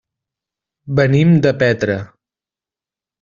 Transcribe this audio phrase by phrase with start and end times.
[0.99, 1.99] Venim de Petra.